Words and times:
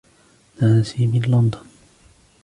نانسي 0.61 1.07
من 1.07 1.21
لندن. 1.21 1.59